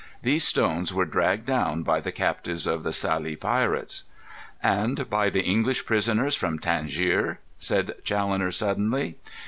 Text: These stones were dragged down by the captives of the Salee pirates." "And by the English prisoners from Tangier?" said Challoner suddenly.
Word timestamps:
These 0.23 0.43
stones 0.47 0.91
were 0.91 1.05
dragged 1.05 1.45
down 1.45 1.83
by 1.83 1.99
the 1.99 2.11
captives 2.11 2.65
of 2.65 2.81
the 2.81 2.91
Salee 2.91 3.35
pirates." 3.35 4.05
"And 4.63 5.07
by 5.11 5.29
the 5.29 5.43
English 5.43 5.85
prisoners 5.85 6.33
from 6.35 6.57
Tangier?" 6.57 7.37
said 7.59 7.93
Challoner 8.03 8.49
suddenly. 8.49 9.19